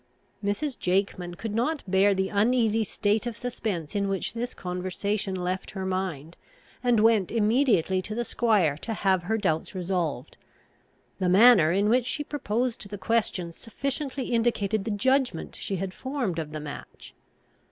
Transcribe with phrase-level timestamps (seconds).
[0.43, 0.79] Mrs.
[0.79, 5.85] Jakeman could not bear the uneasy state of suspense in which this conversation left her
[5.85, 6.37] mind,
[6.83, 10.37] and went immediately to the squire to have her doubts resolved.
[11.19, 16.39] The manner in which she proposed the question, sufficiently indicated the judgment she had formed
[16.39, 17.13] of the match.